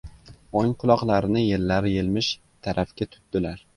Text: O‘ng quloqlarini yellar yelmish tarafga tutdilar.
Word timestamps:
O‘ng 0.61 0.71
quloqlarini 0.83 1.43
yellar 1.43 1.89
yelmish 1.91 2.33
tarafga 2.69 3.09
tutdilar. 3.15 3.63